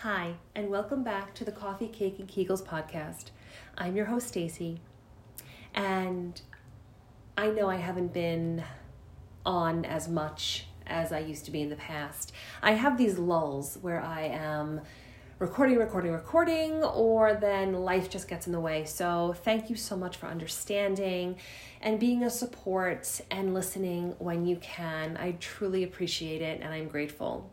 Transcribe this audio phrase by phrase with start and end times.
[0.00, 3.30] Hi, and welcome back to the Coffee, Cake, and Kegels podcast.
[3.78, 4.82] I'm your host, Stacy,
[5.74, 6.38] and
[7.38, 8.62] I know I haven't been
[9.46, 12.32] on as much as I used to be in the past.
[12.62, 14.82] I have these lulls where I am
[15.38, 18.84] recording, recording, recording, or then life just gets in the way.
[18.84, 21.36] So, thank you so much for understanding
[21.80, 25.16] and being a support and listening when you can.
[25.16, 27.50] I truly appreciate it and I'm grateful.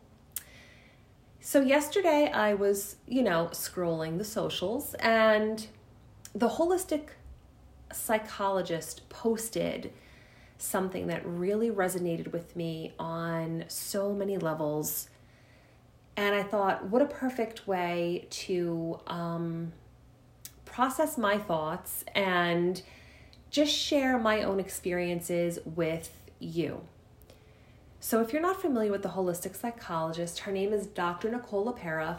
[1.46, 5.66] So, yesterday I was, you know, scrolling the socials and
[6.34, 7.08] the holistic
[7.92, 9.92] psychologist posted
[10.56, 15.10] something that really resonated with me on so many levels.
[16.16, 19.74] And I thought, what a perfect way to um,
[20.64, 22.80] process my thoughts and
[23.50, 26.80] just share my own experiences with you.
[28.06, 31.30] So, if you're not familiar with the holistic psychologist, her name is Dr.
[31.30, 32.18] Nicole LePera.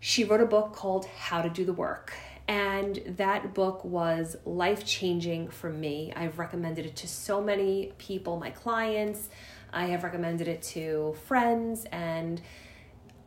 [0.00, 2.14] She wrote a book called How to Do the Work,
[2.48, 6.10] and that book was life changing for me.
[6.16, 9.28] I've recommended it to so many people, my clients,
[9.74, 12.40] I have recommended it to friends, and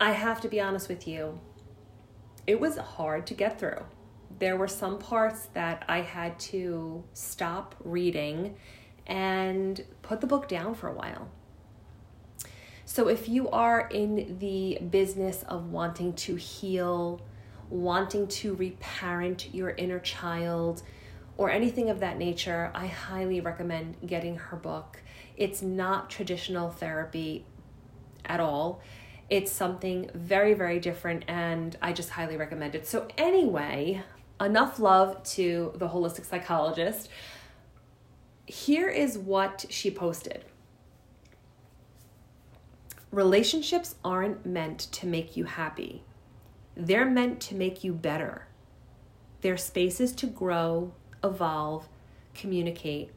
[0.00, 1.38] I have to be honest with you,
[2.44, 3.84] it was hard to get through.
[4.40, 8.56] There were some parts that I had to stop reading
[9.06, 11.30] and put the book down for a while
[12.98, 17.20] so, if you are in the business of wanting to heal,
[17.70, 20.82] wanting to reparent your inner child,
[21.36, 25.00] or anything of that nature, I highly recommend getting her book.
[25.36, 27.46] It's not traditional therapy
[28.26, 28.80] at all.
[29.30, 32.84] It's something very, very different, and I just highly recommend it.
[32.84, 34.02] So, anyway,
[34.40, 37.10] enough love to the holistic psychologist.
[38.46, 40.44] Here is what she posted.
[43.10, 46.02] Relationships aren't meant to make you happy,
[46.76, 48.46] they're meant to make you better.
[49.40, 50.92] They're spaces to grow,
[51.24, 51.88] evolve,
[52.34, 53.10] communicate,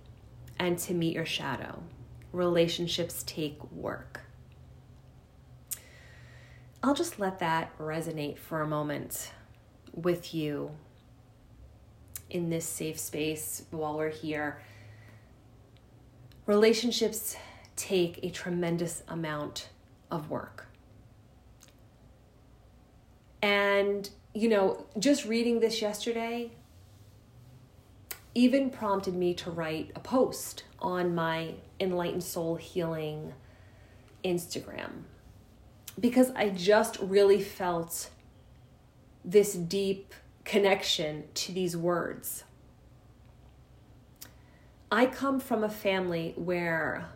[0.58, 1.83] and to meet your shadow.
[2.32, 4.21] Relationships take work.
[6.83, 9.32] I'll just let that resonate for a moment
[9.94, 10.71] with you
[12.30, 14.61] in this safe space while we're here.
[16.45, 17.36] Relationships
[17.76, 19.70] take a tremendous amount
[20.11, 20.67] of work.
[23.42, 26.52] And, you know, just reading this yesterday
[28.33, 33.33] even prompted me to write a post on my Enlightened Soul Healing
[34.23, 35.04] Instagram
[36.00, 38.10] because I just really felt
[39.26, 40.14] this deep
[40.45, 42.44] connection to these words.
[44.92, 47.10] I come from a family where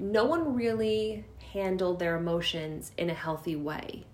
[0.00, 4.04] no one really handled their emotions in a healthy way.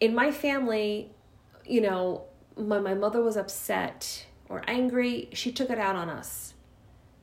[0.00, 1.10] In my family,
[1.64, 2.24] you know,
[2.54, 6.54] when my mother was upset or angry, she took it out on us.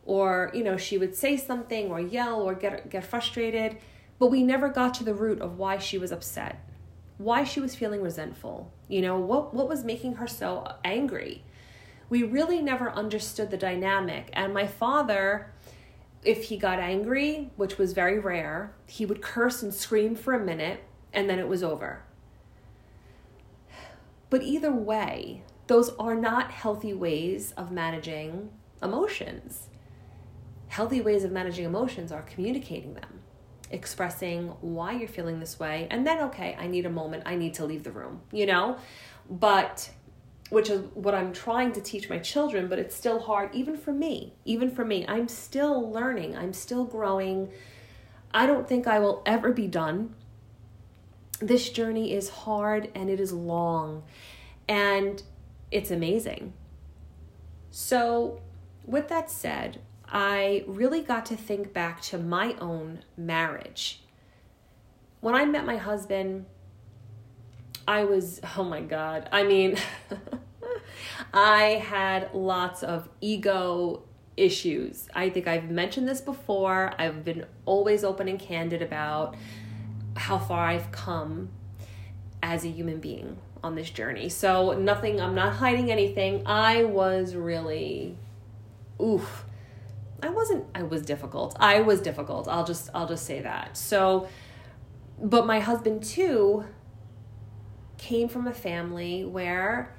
[0.06, 3.78] Or, you know, she would say something or yell or get get frustrated,
[4.18, 6.68] but we never got to the root of why she was upset.
[7.18, 8.72] Why she was feeling resentful.
[8.88, 11.44] You know, what what was making her so angry?
[12.10, 14.32] We really never understood the dynamic.
[14.34, 15.54] And my father,
[16.24, 20.44] if he got angry, which was very rare, he would curse and scream for a
[20.44, 22.04] minute and then it was over.
[24.30, 29.70] But either way, those are not healthy ways of managing emotions.
[30.68, 33.22] Healthy ways of managing emotions are communicating them,
[33.72, 37.56] expressing why you're feeling this way, and then, okay, I need a moment, I need
[37.56, 38.78] to leave the room, you know?
[39.30, 39.90] But
[40.50, 43.94] which is what I'm trying to teach my children, but it's still hard, even for
[43.94, 44.34] me.
[44.46, 47.50] Even for me, I'm still learning, I'm still growing.
[48.34, 50.16] I don't think I will ever be done.
[51.40, 54.04] This journey is hard and it is long,
[54.68, 55.22] and
[55.72, 56.54] it's amazing.
[57.72, 58.42] So,
[58.86, 64.02] with that said, I really got to think back to my own marriage.
[65.22, 66.46] When I met my husband,
[67.90, 69.28] I was, oh my God.
[69.32, 69.76] I mean,
[71.34, 74.04] I had lots of ego
[74.38, 75.10] issues.
[75.16, 76.94] I think I've mentioned this before.
[77.00, 79.36] I've been always open and candid about
[80.16, 81.50] how far I've come
[82.44, 84.30] as a human being on this journey.
[84.30, 86.44] So, nothing, I'm not hiding anything.
[86.46, 88.16] I was really,
[89.02, 89.46] oof.
[90.22, 91.58] I wasn't, I was difficult.
[91.60, 92.48] I was difficult.
[92.48, 93.76] I'll just, I'll just say that.
[93.76, 94.30] So,
[95.20, 96.66] but my husband too
[98.00, 99.94] came from a family where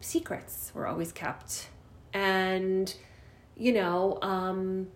[0.00, 1.68] secrets were always kept.
[2.12, 2.92] And,
[3.56, 4.88] you know, um,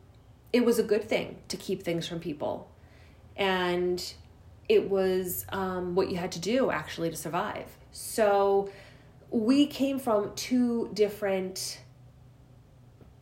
[0.52, 2.68] it was a good thing to keep things from people.
[3.36, 4.02] And
[4.68, 7.66] it was um, what you had to do actually to survive.
[7.92, 8.70] So
[9.30, 11.80] we came from two different,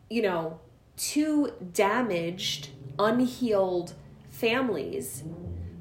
[0.09, 0.61] you know,
[0.97, 3.95] two damaged, unhealed
[4.31, 5.25] families,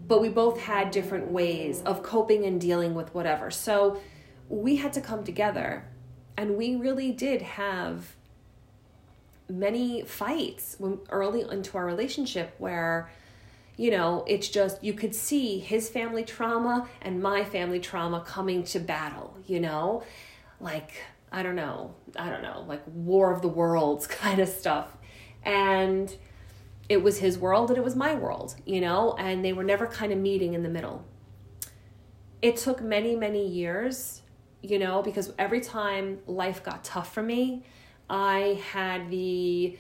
[0.08, 3.52] but we both had different ways of coping and dealing with whatever.
[3.52, 4.00] So
[4.50, 5.86] we had to come together
[6.38, 8.16] and we really did have
[9.50, 13.10] many fights when early into our relationship where
[13.78, 18.64] you know it's just you could see his family trauma and my family trauma coming
[18.64, 20.04] to battle you know
[20.60, 20.92] like
[21.32, 24.98] i don't know i don't know like war of the worlds kind of stuff
[25.44, 26.18] and
[26.90, 29.88] it was his world and it was my world you know and they were never
[29.88, 31.06] kind of meeting in the middle
[32.42, 34.22] it took many many years
[34.62, 37.64] you know, because every time life got tough for me,
[38.10, 39.78] I had the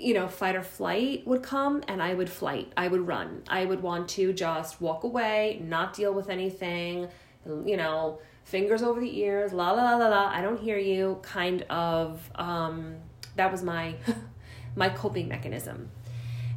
[0.00, 2.72] you know, fight or flight would come and I would flight.
[2.76, 3.42] I would run.
[3.48, 7.08] I would want to just walk away, not deal with anything,
[7.44, 11.18] you know, fingers over the ears, la la la la la, I don't hear you
[11.22, 12.96] kind of um
[13.34, 13.96] that was my
[14.76, 15.90] my coping mechanism.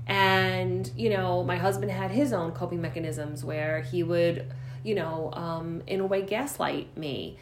[0.07, 4.51] And, you know, my husband had his own coping mechanisms where he would
[4.83, 7.37] you know, um, in a way gaslight me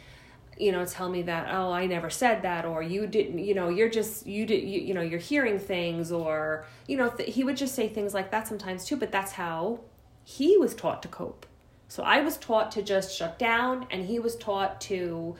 [0.58, 3.70] you know tell me that oh i never said that or you didn't you know
[3.70, 7.42] you're just you did you, you know you're hearing things or you know th- he
[7.42, 9.80] would just say things like that sometimes too but that's how
[10.22, 11.46] he was taught to cope.
[11.88, 15.34] So i was taught to just shut down and he was taught to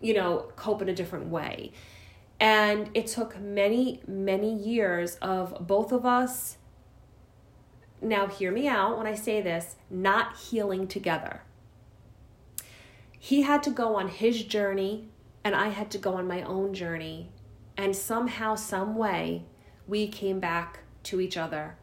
[0.00, 1.72] you know cope in a different way.
[2.38, 6.56] And it took many many years of both of us
[8.00, 11.42] now hear me out when I say this, not healing together.
[13.18, 15.08] He had to go on his journey,
[15.44, 17.30] and I had to go on my own journey.
[17.76, 19.44] And somehow, some way,
[19.86, 21.76] we came back to each other.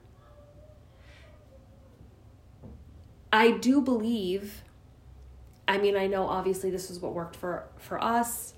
[3.32, 4.64] I do believe,
[5.68, 8.54] I mean, I know obviously this is what worked for, for us.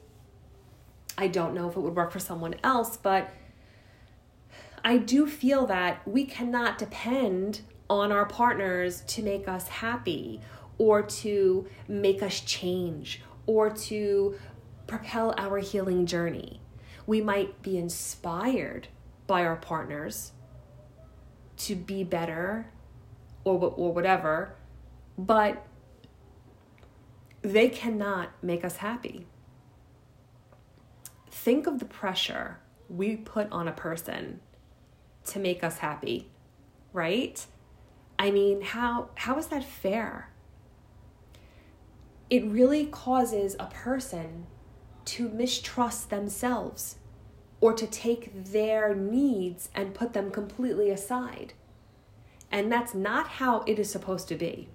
[1.18, 3.30] I don't know if it would work for someone else, but
[4.84, 10.42] I do feel that we cannot depend on our partners to make us happy
[10.78, 14.36] or to make us change or to
[14.88, 16.62] propel our healing journey.
[17.06, 18.88] We might be inspired
[19.28, 20.32] by our partners
[21.58, 22.72] to be better
[23.44, 24.56] or, or whatever,
[25.18, 25.66] but
[27.42, 29.28] they cannot make us happy.
[31.30, 32.60] Think of the pressure
[32.90, 34.42] we put on a person
[35.30, 36.30] to make us happy,
[36.94, 37.46] right?
[38.18, 40.30] I mean, how how is that fair?
[42.30, 44.46] It really causes a person
[45.06, 46.98] to mistrust themselves
[47.62, 51.54] or to take their needs and put them completely aside.
[52.52, 54.70] And that's not how it is supposed to be.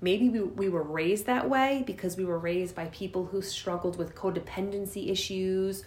[0.00, 3.96] Maybe we, we were raised that way because we were raised by people who struggled
[3.96, 5.84] with codependency issues,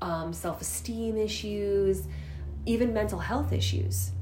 [0.00, 2.06] um, self esteem issues,
[2.68, 4.12] even mental health issues.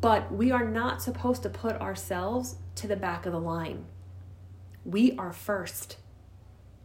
[0.00, 3.86] But we are not supposed to put ourselves to the back of the line.
[4.84, 5.96] We are first,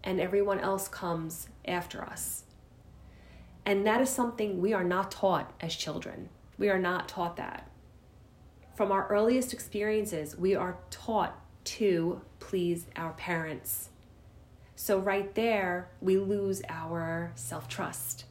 [0.03, 2.43] and everyone else comes after us.
[3.65, 6.29] And that is something we are not taught as children.
[6.59, 7.69] We are not taught that.
[8.75, 13.89] From our earliest experiences, we are taught to please our parents.
[14.75, 18.25] So, right there, we lose our self trust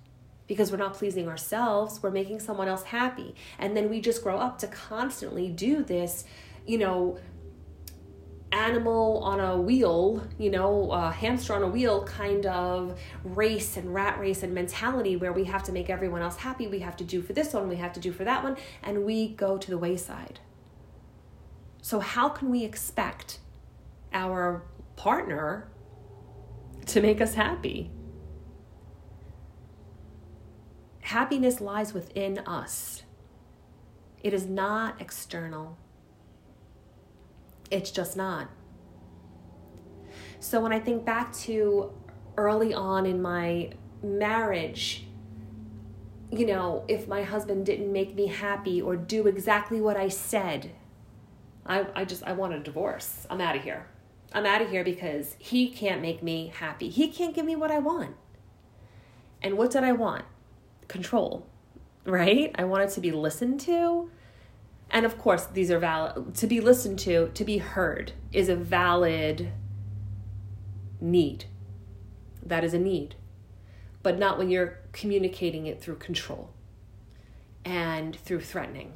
[0.48, 3.34] because we're not pleasing ourselves, we're making someone else happy.
[3.58, 6.24] And then we just grow up to constantly do this,
[6.66, 7.18] you know,
[8.50, 13.92] animal on a wheel, you know, a hamster on a wheel kind of race and
[13.94, 16.66] rat race and mentality where we have to make everyone else happy.
[16.66, 19.04] We have to do for this one, we have to do for that one, and
[19.04, 20.40] we go to the wayside.
[21.82, 23.38] So, how can we expect
[24.12, 24.62] our
[24.96, 25.68] partner
[26.86, 27.90] to make us happy?
[31.08, 33.04] Happiness lies within us,
[34.22, 35.78] it is not external.
[37.70, 38.50] It's just not.
[40.38, 41.94] So when I think back to
[42.36, 43.70] early on in my
[44.02, 45.06] marriage,
[46.30, 50.72] you know, if my husband didn't make me happy or do exactly what I said,
[51.64, 53.26] I, I just, I want a divorce.
[53.30, 53.86] I'm out of here.
[54.34, 56.90] I'm out of here because he can't make me happy.
[56.90, 58.14] He can't give me what I want.
[59.40, 60.26] And what did I want?
[60.88, 61.46] Control,
[62.04, 62.54] right?
[62.56, 64.10] I want it to be listened to.
[64.90, 66.34] And of course, these are valid.
[66.34, 69.52] To be listened to, to be heard, is a valid
[71.00, 71.44] need.
[72.42, 73.14] That is a need.
[74.02, 76.50] But not when you're communicating it through control
[77.64, 78.94] and through threatening.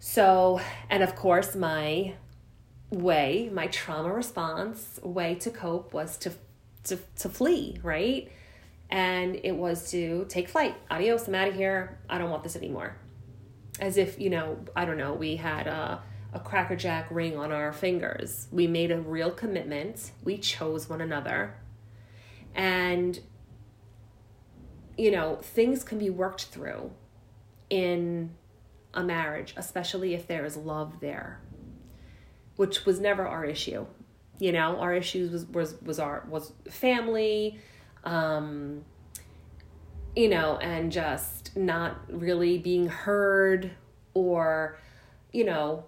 [0.00, 0.60] So,
[0.90, 2.14] and of course, my
[2.90, 6.32] way, my trauma response way to cope was to
[6.84, 8.30] to to flee, right?
[8.90, 10.74] And it was to take flight.
[10.90, 11.98] Adios, I'm out of here.
[12.08, 12.96] I don't want this anymore.
[13.80, 16.02] As if, you know, I don't know, we had a
[16.32, 18.48] a Cracker Jack ring on our fingers.
[18.50, 20.12] We made a real commitment.
[20.22, 21.54] We chose one another.
[22.54, 23.18] And,
[24.96, 26.90] you know, things can be worked through
[27.70, 28.34] in
[28.92, 31.40] a marriage, especially if there is love there,
[32.56, 33.86] which was never our issue.
[34.38, 37.58] You know, our issues was was was our was family,
[38.04, 38.84] um,
[40.16, 43.70] you know, and just not really being heard
[44.14, 44.78] or,
[45.32, 45.84] you know,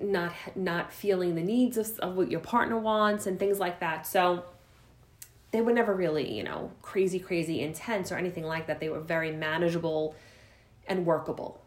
[0.00, 4.06] not not feeling the needs of, of what your partner wants and things like that.
[4.06, 4.44] So
[5.50, 8.80] they were never really, you know, crazy, crazy intense or anything like that.
[8.80, 10.16] They were very manageable
[10.88, 11.60] and workable.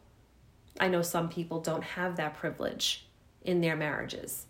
[0.79, 3.05] I know some people don't have that privilege
[3.43, 4.47] in their marriages.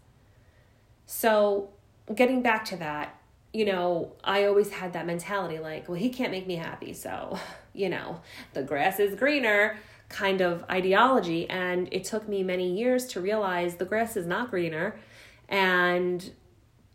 [1.06, 1.70] So,
[2.16, 3.20] getting back to that,
[3.56, 6.92] you know, I always had that mentality like, well, he can't make me happy.
[6.92, 7.40] So,
[7.74, 8.20] you know,
[8.54, 9.78] the grass is greener
[10.10, 11.50] kind of ideology.
[11.50, 15.00] And it took me many years to realize the grass is not greener.
[15.48, 16.32] And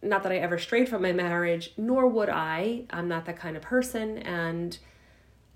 [0.03, 2.85] not that I ever strayed from my marriage, nor would I.
[2.91, 4.19] I'm not that kind of person.
[4.19, 4.79] And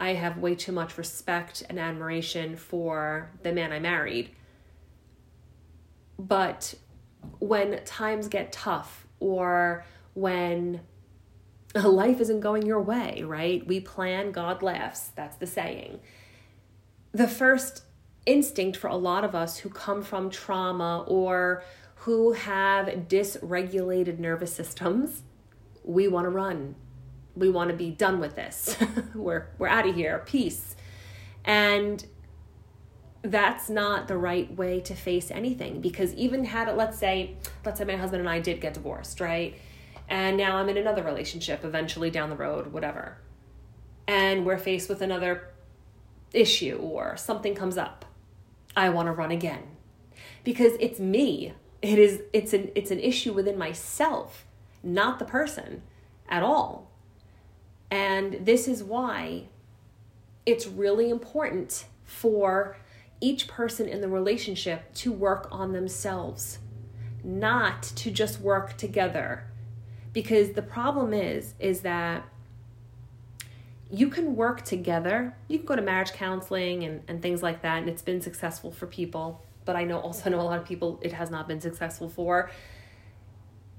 [0.01, 4.31] I have way too much respect and admiration for the man I married.
[6.19, 6.75] But
[7.41, 9.85] when times get tough or
[10.15, 10.81] when
[11.83, 13.67] life isn't going your way, right?
[13.67, 15.09] We plan, God laughs.
[15.15, 16.01] That's the saying.
[17.13, 17.83] The first
[18.27, 21.63] instinct for a lot of us who come from trauma or
[21.97, 25.23] who have dysregulated nervous systems,
[25.85, 26.75] we want to run
[27.37, 28.77] we want to be done with this.
[29.15, 30.23] we're we're out of here.
[30.27, 30.77] Peace.
[31.45, 32.05] And
[33.23, 37.79] that's not the right way to face anything because even had it let's say let's
[37.79, 39.59] say my husband and I did get divorced, right?
[40.09, 43.19] And now I'm in another relationship eventually down the road, whatever.
[44.07, 45.49] And we're faced with another
[46.33, 48.05] issue or something comes up.
[48.77, 49.63] I want to run again.
[50.43, 51.55] Because it's me.
[51.81, 54.47] It is it's an it's an issue within myself,
[54.83, 55.83] not the person
[56.29, 56.91] at all.
[57.91, 59.49] And this is why
[60.47, 62.77] it's really important for
[63.21, 66.59] each person in the relationship to work on themselves,
[67.23, 69.45] not to just work together.
[70.15, 72.25] Because the problem is is that
[73.91, 75.37] you can work together.
[75.49, 78.73] You can go to marriage counseling and, and things like that, and it's been successful
[78.73, 79.43] for people.
[79.67, 82.51] But I know also know a lot of people it has not been successful for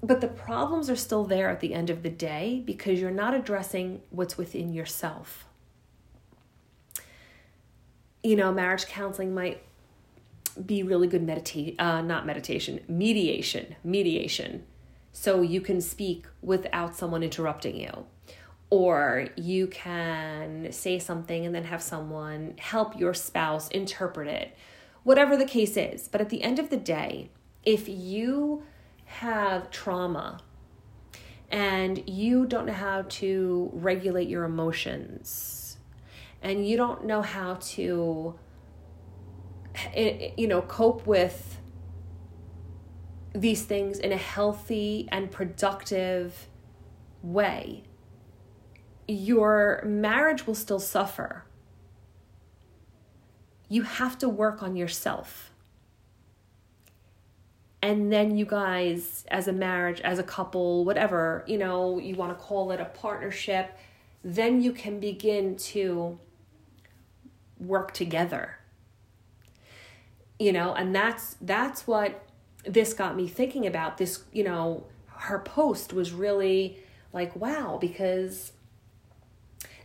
[0.06, 3.34] but the problems are still there at the end of the day because you're not
[3.34, 5.46] addressing what's within yourself.
[8.24, 9.62] You know, marriage counseling might
[10.64, 14.64] be really good meditate uh, not meditation, mediation, mediation.
[15.18, 18.06] So you can speak without someone interrupting you.
[18.70, 24.58] Or you can say something and then have someone help your spouse interpret it.
[25.04, 26.10] Whatever the case is.
[26.10, 27.30] But at the end of the day,
[27.64, 28.64] if you
[29.06, 30.42] have trauma
[31.50, 35.78] and you don't know how to regulate your emotions
[36.42, 38.36] and you don't know how to
[39.94, 41.62] eh, you know cope with
[43.36, 46.48] these things in a healthy and productive
[47.22, 47.84] way
[49.08, 51.44] your marriage will still suffer.
[53.70, 55.52] You have to work on yourself.
[57.82, 62.36] And then you guys as a marriage as a couple whatever you know you want
[62.36, 63.78] to call it a partnership
[64.24, 66.18] then you can begin to
[67.60, 68.58] work together.
[70.40, 72.25] You know and that's that's what
[72.68, 76.78] this got me thinking about this you know her post was really
[77.14, 78.52] like wow because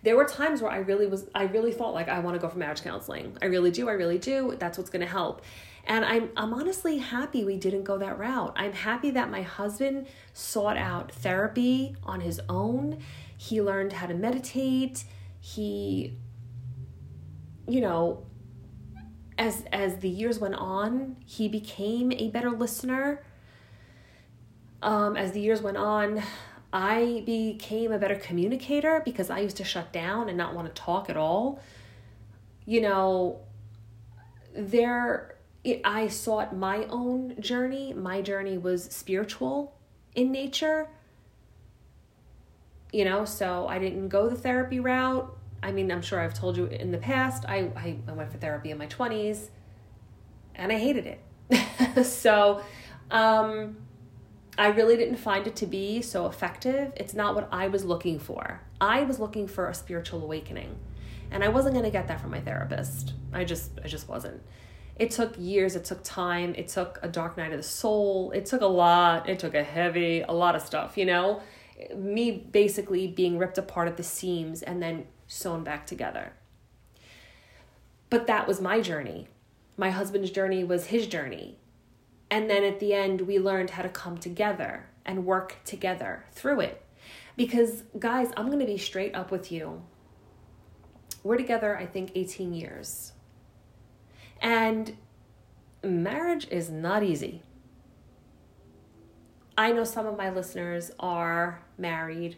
[0.03, 2.49] there were times where I really was I really felt like I want to go
[2.49, 3.37] for marriage counseling.
[3.43, 3.89] I really do.
[3.89, 4.57] I really do.
[4.59, 5.43] That's what's going to help.
[5.85, 8.53] And I'm I'm honestly happy we didn't go that route.
[8.57, 12.99] I'm happy that my husband sought out therapy on his own.
[13.37, 15.05] He learned how to meditate.
[15.41, 16.17] He
[17.69, 18.27] you know,
[19.41, 23.25] as as the years went on, he became a better listener.
[24.83, 26.23] Um, as the years went on,
[26.73, 30.83] I became a better communicator because I used to shut down and not want to
[30.83, 31.59] talk at all.
[32.67, 33.41] You know,
[34.55, 37.95] there it, I sought my own journey.
[37.95, 39.75] My journey was spiritual
[40.15, 40.87] in nature.
[42.93, 45.35] You know, so I didn't go the therapy route.
[45.63, 48.39] I mean, I'm sure I've told you in the past, I, I, I went for
[48.39, 49.49] therapy in my 20s
[50.55, 52.05] and I hated it.
[52.07, 52.63] so
[53.11, 53.77] Um,
[54.57, 56.93] I really didn't find it to be so effective.
[56.97, 58.61] It's not what I was looking for.
[58.81, 60.77] I was looking for a spiritual awakening.
[61.31, 63.15] And I wasn't going to get that from my therapist.
[63.33, 64.43] I just I just wasn't.
[64.97, 68.33] It took years, it took time, it took a dark night of the soul.
[68.33, 69.29] It took a lot.
[69.29, 71.41] It took a heavy, a lot of stuff, you know?
[71.97, 76.33] Me basically being ripped apart at the seams and then sewn back together.
[78.11, 79.29] But that was my journey.
[79.77, 81.57] My husband's journey was his journey.
[82.31, 86.61] And then at the end, we learned how to come together and work together through
[86.61, 86.85] it.
[87.37, 89.83] Because, guys, I'm going to be straight up with you.
[91.23, 93.13] We're together, I think, 18 years.
[94.41, 94.97] And
[95.85, 97.43] marriage is not easy.
[99.57, 102.37] I know some of my listeners are married,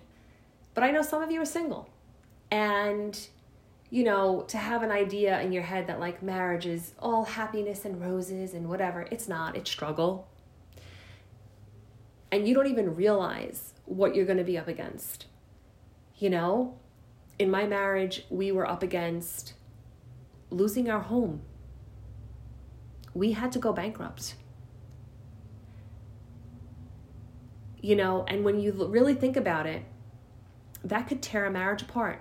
[0.75, 1.89] but I know some of you are single.
[2.53, 3.19] And,
[3.89, 7.87] you know, to have an idea in your head that like marriage is all happiness
[7.87, 10.29] and roses and whatever, it's not, it's struggle.
[12.31, 15.25] And you don't even realize what you're going to be up against.
[16.19, 16.79] You know,
[17.39, 19.55] in my marriage, we were up against
[20.51, 21.41] losing our home.
[23.15, 24.35] We had to go bankrupt.
[27.81, 29.85] You know, and when you really think about it,
[30.85, 32.21] that could tear a marriage apart.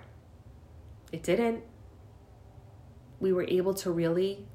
[1.12, 1.62] It didn't.
[3.20, 4.46] We were able to really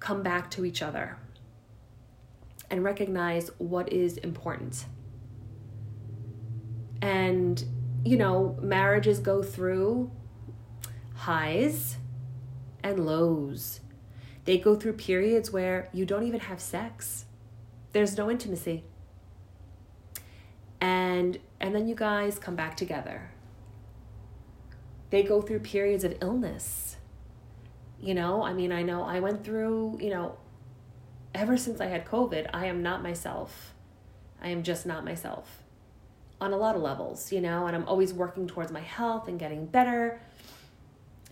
[0.00, 1.18] come back to each other
[2.70, 4.86] and recognize what is important.
[7.02, 7.62] And,
[8.04, 10.10] you know, marriages go through
[11.14, 11.96] highs
[12.82, 13.80] and lows.
[14.44, 17.26] They go through periods where you don't even have sex.
[17.92, 18.84] There's no intimacy.
[20.80, 23.32] And and then you guys come back together
[25.10, 26.96] they go through periods of illness.
[28.00, 30.36] You know, I mean, I know I went through, you know,
[31.34, 33.74] ever since I had COVID, I am not myself.
[34.40, 35.62] I am just not myself
[36.40, 39.38] on a lot of levels, you know, and I'm always working towards my health and
[39.38, 40.20] getting better.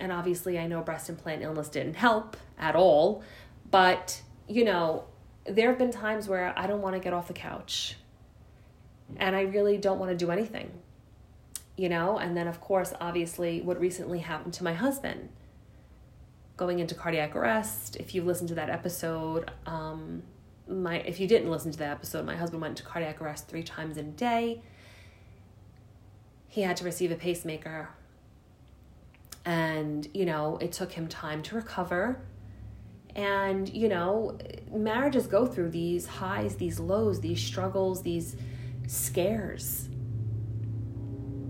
[0.01, 3.23] And obviously, I know breast implant illness didn't help at all,
[3.71, 5.05] but, you know,
[5.45, 7.97] there have been times where I don't want to get off the couch
[9.17, 10.73] and I really don't want to do anything
[11.77, 12.19] you know?
[12.19, 15.29] And then of course obviously what recently happened to my husband.
[16.57, 20.23] Going into cardiac arrest if you listened to that episode um
[20.69, 23.63] my if you didn't listen to that episode my husband went into cardiac arrest three
[23.63, 24.63] times in a day.
[26.49, 27.91] He had to receive a pacemaker.
[29.45, 32.21] And you know it took him time to recover.
[33.15, 34.39] And you know
[34.71, 38.37] marriages go through these highs these lows these struggles these
[38.87, 39.89] scares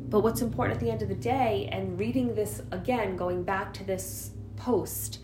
[0.09, 3.73] but what's important at the end of the day, and reading this again, going back
[3.75, 5.21] to this post,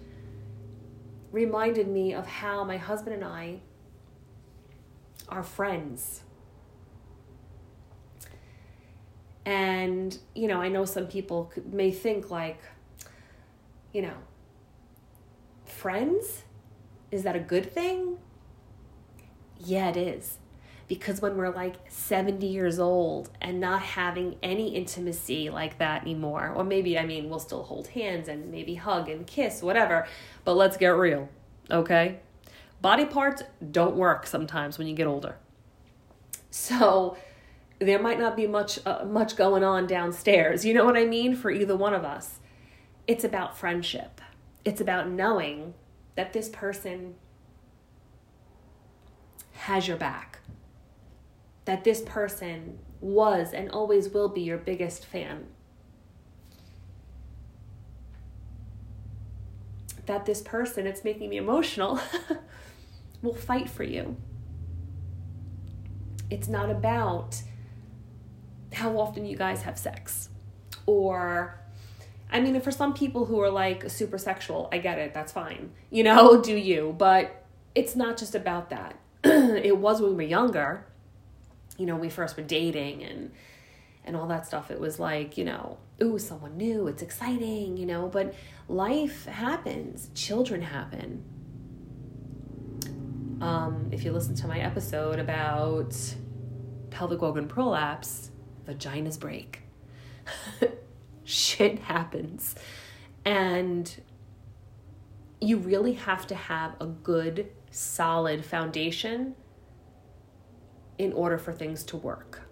[1.31, 3.61] reminded me of how my husband and I
[5.29, 6.23] are friends.
[9.45, 12.61] And, you know, I know some people may think, like,
[13.93, 14.17] you know,
[15.65, 16.43] friends?
[17.11, 18.19] Is that a good thing?
[19.59, 20.39] Yeah, it is
[20.93, 26.53] because when we're like 70 years old and not having any intimacy like that anymore,
[26.55, 30.07] or maybe, I mean, we'll still hold hands and maybe hug and kiss, whatever,
[30.45, 31.31] but let's get real,
[31.71, 32.21] okay?
[32.83, 35.37] Body parts don't work sometimes when you get older.
[36.51, 37.17] So,
[37.79, 40.63] there might not be much uh, much going on downstairs.
[40.63, 42.39] You know what I mean for either one of us.
[43.07, 44.21] It's about friendship.
[44.63, 45.73] It's about knowing
[46.17, 47.15] that this person
[49.53, 50.32] has your back
[51.65, 55.47] that this person was and always will be your biggest fan.
[60.07, 62.01] That this person, it's making me emotional,
[63.23, 64.17] will fight for you.
[66.31, 67.43] It's not about
[68.73, 70.31] how often you guys have sex
[70.87, 71.63] or
[72.33, 75.71] I mean, for some people who are like super sexual, I get it, that's fine.
[75.91, 76.95] You know, do you?
[76.97, 77.45] But
[77.75, 78.97] it's not just about that.
[79.25, 80.87] it was when we were younger,
[81.79, 83.31] you know, we first were dating and
[84.05, 84.71] and all that stuff.
[84.71, 88.35] It was like, you know, ooh, someone new, it's exciting, you know, but
[88.69, 91.23] life happens, children happen.
[93.41, 95.97] Um, if you listen to my episode about
[96.91, 98.31] pelvic organ prolapse,
[98.67, 99.63] vaginas break.
[101.25, 102.55] Shit happens.
[103.25, 103.95] And
[105.41, 109.35] you really have to have a good, solid foundation
[111.03, 112.43] in order for things to work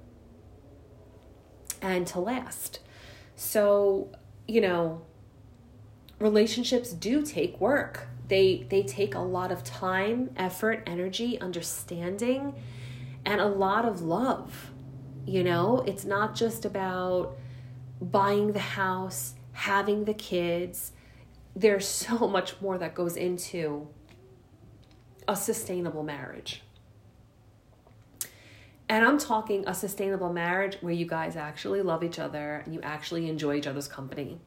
[1.80, 2.80] and to last.
[3.36, 4.10] So,
[4.46, 5.02] you know,
[6.18, 8.08] relationships do take work.
[8.28, 12.54] They they take a lot of time, effort, energy, understanding,
[13.24, 14.70] and a lot of love.
[15.26, 17.36] You know, it's not just about
[18.00, 20.92] buying the house, having the kids.
[21.54, 23.88] There's so much more that goes into
[25.28, 26.62] a sustainable marriage.
[28.90, 32.81] And I'm talking a sustainable marriage where you guys actually love each other and you
[32.81, 34.40] actually enjoy each other's company.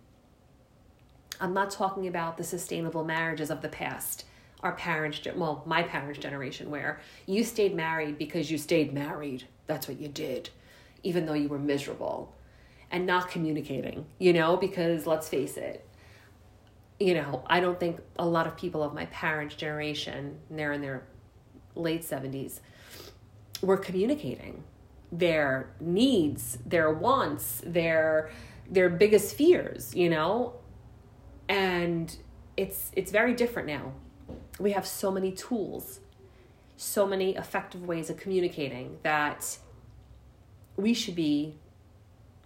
[1.39, 4.25] I'm not talking about the sustainable marriages of the past,
[4.59, 9.47] our parents, well, my parents' generation, where you stayed married because you stayed married.
[9.65, 10.49] That's what you did,
[11.03, 12.35] even though you were miserable
[12.91, 15.87] and not communicating, you know, because let's face it,
[16.99, 20.81] you know, I don't think a lot of people of my parents' generation, they're in
[20.81, 21.05] their
[21.75, 22.59] late 70s,
[23.63, 24.63] were communicating
[25.11, 28.29] their needs, their wants, their
[28.69, 30.53] their biggest fears, you know?
[31.47, 32.15] And
[32.57, 33.93] it's it's very different now.
[34.59, 35.99] We have so many tools,
[36.77, 39.57] so many effective ways of communicating that
[40.75, 41.55] we should be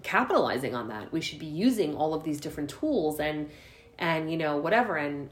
[0.03, 1.11] capitalizing on that.
[1.11, 3.49] We should be using all of these different tools and
[3.97, 5.29] and you know whatever and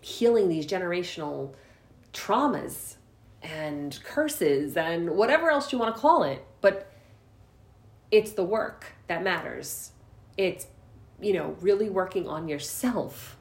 [0.00, 1.54] healing these generational
[2.12, 2.96] traumas
[3.42, 6.44] and curses and whatever else you want to call it.
[6.60, 6.90] But
[8.10, 9.92] it's the work that matters.
[10.36, 10.66] It's,
[11.20, 13.36] you know, really working on yourself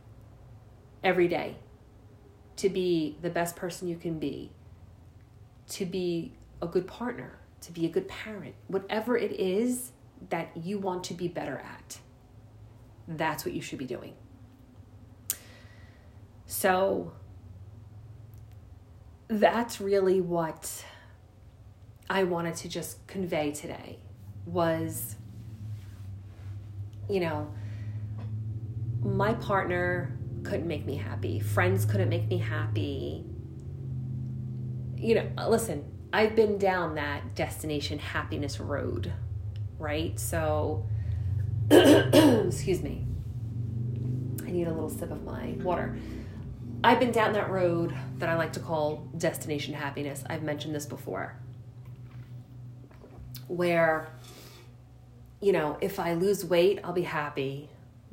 [1.03, 1.57] every day
[2.57, 4.51] to be the best person you can be,
[5.69, 9.91] to be a good partner, to be a good parent, whatever it is
[10.29, 11.99] that you want to be better at.
[13.07, 14.13] That's what you should be doing.
[16.45, 17.13] So,
[19.29, 20.83] that's really what
[22.09, 23.99] I wanted to just convey today
[24.45, 25.15] was
[27.07, 27.47] you know
[29.03, 31.39] my partner couldn't make me happy.
[31.39, 33.23] Friends couldn't make me happy.
[34.97, 39.13] You know uh, listen I've been down that destination happiness road
[39.77, 40.19] right?
[40.19, 40.87] So
[41.69, 43.05] excuse me.
[44.43, 45.95] I need a little sip of my water
[46.81, 50.23] I've been down that road that I like to call destination happiness.
[50.29, 51.35] I've mentioned this before.
[53.49, 54.07] Where,
[55.41, 57.69] you know, if I lose weight, I'll be happy.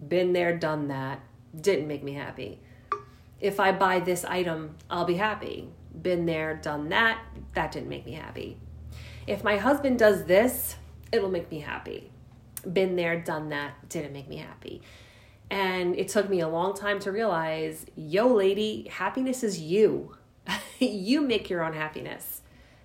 [0.08, 1.20] Been there, done that.
[1.58, 2.58] Didn't make me happy.
[3.40, 5.68] If I buy this item, I'll be happy.
[6.02, 7.22] Been there, done that.
[7.54, 8.58] That didn't make me happy.
[9.28, 10.74] If my husband does this,
[11.12, 12.10] it'll make me happy.
[12.72, 13.88] Been there, done that.
[13.88, 14.82] Didn't make me happy
[15.50, 20.16] and it took me a long time to realize yo, lady, happiness is you.
[20.78, 22.42] you make your own happiness.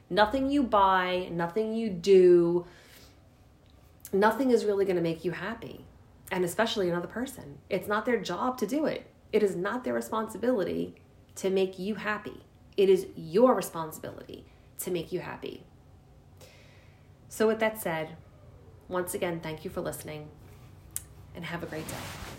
[0.10, 2.66] Nothing you buy, nothing you do,
[4.12, 5.86] nothing is really going to make you happy.
[6.32, 7.58] And especially another person.
[7.70, 10.96] It's not their job to do it, it is not their responsibility
[11.36, 12.44] to make you happy.
[12.78, 14.46] It is your responsibility
[14.80, 15.64] to make you happy.
[17.30, 18.18] So, with that said,
[18.88, 20.28] once again, thank you for listening
[21.36, 22.31] and have a great day.